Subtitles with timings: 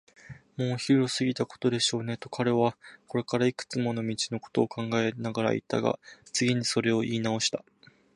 [0.57, 5.99] 「もうお昼を過ぎたことでしょうね」と、彼はこれからいくつもりの道のことを考えながらいったが、
[6.33, 7.63] 次にそれをいいなおした。